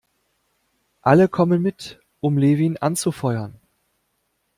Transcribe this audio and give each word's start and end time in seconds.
Alle 1.03 1.27
kommen 1.29 1.61
mit, 1.61 1.99
um 2.21 2.39
Levin 2.39 2.75
anzufeuern. 2.75 3.59